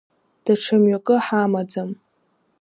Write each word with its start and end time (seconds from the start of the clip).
Даҽа 0.43 0.75
мҩакы 0.81 1.15
ҳамаӡам. 1.25 1.91